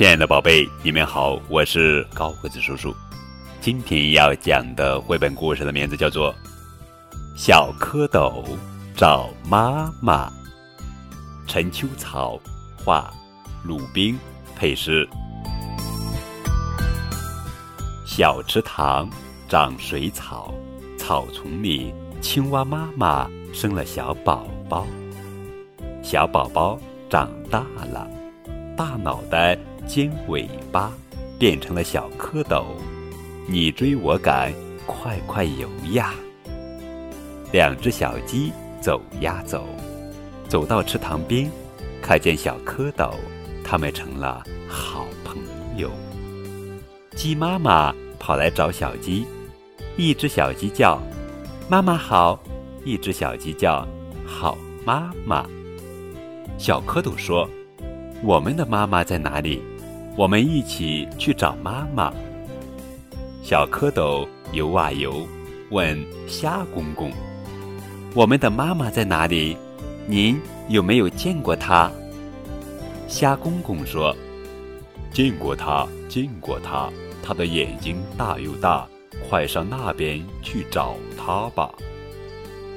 [0.00, 2.90] 亲爱的宝贝，你们好，我是高个子叔叔。
[3.60, 6.32] 今天要讲的绘本故事的名字叫做
[7.36, 8.42] 《小蝌蚪
[8.96, 10.26] 找妈妈》。
[11.46, 12.40] 陈秋草
[12.82, 13.12] 画，
[13.62, 14.18] 鲁冰
[14.56, 15.06] 配诗。
[18.06, 19.06] 小池塘
[19.50, 20.54] 长水草，
[20.96, 24.86] 草丛里青蛙妈妈生了小宝宝。
[26.02, 26.80] 小宝宝
[27.10, 28.08] 长大了，
[28.74, 29.58] 大脑袋。
[29.90, 30.92] 尖尾巴
[31.36, 32.64] 变成了小蝌蚪，
[33.48, 34.54] 你追我赶，
[34.86, 36.14] 快快游呀！
[37.50, 39.66] 两只小鸡走呀走，
[40.48, 41.50] 走到池塘边，
[42.00, 43.10] 看见小蝌蚪，
[43.64, 45.38] 它们成了好朋
[45.76, 45.90] 友。
[47.16, 49.26] 鸡妈妈跑来找小鸡，
[49.96, 51.02] 一只小鸡叫
[51.68, 52.38] ：“妈妈好！”
[52.86, 53.84] 一只小鸡叫
[54.24, 55.44] ：“好妈妈。”
[56.58, 57.50] 小蝌蚪说
[58.22, 59.60] ：“我们的妈妈在哪里？”
[60.20, 62.12] 我们一起去找妈妈。
[63.42, 65.26] 小蝌蚪游啊游，
[65.70, 67.10] 问虾公公
[68.14, 69.56] ：“我们的妈妈在哪里？
[70.06, 71.90] 您有没有见过她？”
[73.08, 74.14] 虾公公说
[75.10, 76.90] ：“见过她，见过她。
[77.22, 78.86] 她的眼睛大又大，
[79.26, 81.70] 快上那边去找她吧。”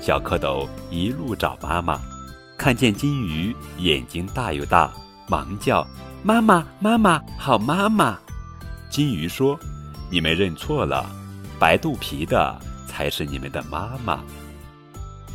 [0.00, 2.00] 小蝌蚪一路找妈妈，
[2.56, 4.90] 看见金鱼眼睛大又大，
[5.28, 5.86] 忙叫。
[6.22, 8.18] 妈妈，妈妈，好妈妈！
[8.90, 9.56] 金鱼说
[10.10, 11.06] ：“你们认错了，
[11.56, 14.18] 白肚皮的才是你们的妈妈。”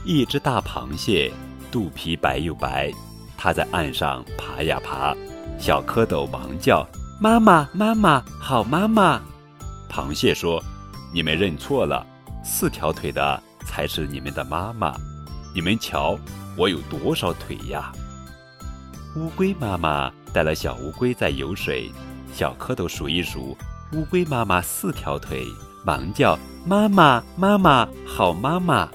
[0.03, 1.31] 一只大螃蟹，
[1.71, 2.91] 肚皮白又白，
[3.37, 5.15] 它在岸上爬呀爬。
[5.57, 6.85] 小蝌蚪忙叫
[7.21, 9.21] ：“妈妈，妈妈，好妈妈！”
[9.89, 10.61] 螃蟹说
[11.13, 12.05] ：“你们认错了，
[12.43, 14.93] 四条腿的才是你们的妈妈。
[15.53, 16.17] 你们瞧，
[16.57, 17.93] 我有多少腿呀？”
[19.17, 21.91] 乌龟妈妈带了小乌龟在游水，
[22.33, 23.57] 小蝌蚪数一数，
[23.91, 25.45] 乌龟妈妈四条腿，
[25.85, 28.87] 忙叫：“妈妈，妈妈，好妈妈！”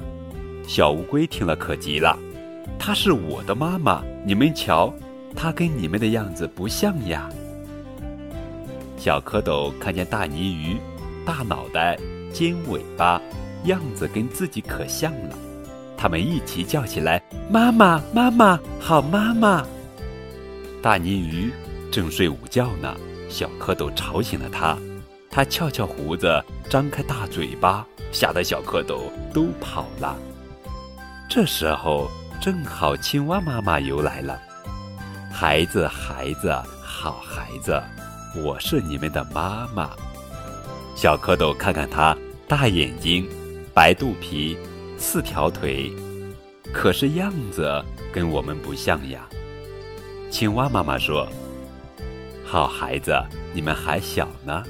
[0.66, 2.16] 小乌龟听了可急了
[2.80, 4.90] ：“她是我的妈妈，你们瞧，
[5.36, 7.28] 她跟你们的样子不像呀。”
[8.96, 10.78] 小蝌蚪看见大泥鱼，
[11.26, 11.94] 大脑袋，
[12.32, 13.20] 尖尾巴，
[13.64, 15.36] 样子跟自己可像了，
[15.94, 19.62] 他们一起叫起来：“妈妈，妈妈，好妈妈！”
[20.86, 21.52] 大泥鱼
[21.90, 22.96] 正睡午觉呢，
[23.28, 24.78] 小蝌蚪吵醒了它。
[25.28, 30.16] 它翘翘胡子，张开大嘴巴，吓得小蝌蚪都跑了。
[31.28, 32.08] 这时候
[32.40, 34.40] 正好青蛙妈妈游来了。
[35.32, 37.82] 孩子，孩子，好孩子，
[38.44, 39.90] 我是你们的妈妈。
[40.94, 42.16] 小蝌蚪看看它，
[42.46, 43.28] 大眼睛，
[43.74, 44.56] 白肚皮，
[44.96, 45.90] 四条腿，
[46.72, 49.28] 可是样子跟我们不像呀。
[50.30, 51.26] 青蛙妈妈说
[52.44, 53.14] ：“好孩子，
[53.54, 54.62] 你们还小呢，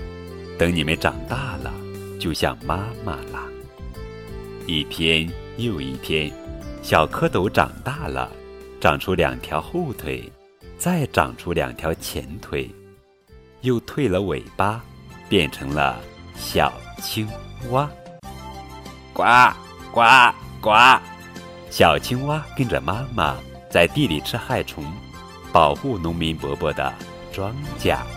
[0.59, 1.73] 等你们长大了，
[2.21, 3.43] 就像妈妈啦。”
[4.67, 6.33] 一天又一天，
[6.83, 8.31] 小蝌蚪长大了，
[8.81, 10.31] 长出两条后腿，
[10.79, 12.71] 再长出两条前腿，
[13.63, 14.81] 又退了尾巴，
[15.29, 15.99] 变成了
[16.37, 16.73] 小
[17.03, 17.29] 青
[17.71, 17.89] 蛙。
[19.13, 19.23] 呱
[19.93, 20.03] 呱
[20.61, 20.71] 呱！
[21.71, 23.37] 小青蛙跟着妈妈
[23.71, 24.85] 在地里吃害虫。
[25.57, 26.93] 保护农民伯伯的
[27.33, 28.16] 庄稼。